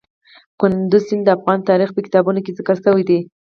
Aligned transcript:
کندز 0.59 1.01
سیند 1.07 1.23
د 1.25 1.29
افغان 1.37 1.59
تاریخ 1.69 1.89
په 1.93 2.01
کتابونو 2.05 2.39
کې 2.45 2.55
ذکر 2.57 2.75
شوی 2.85 3.03
دي. 3.09 3.19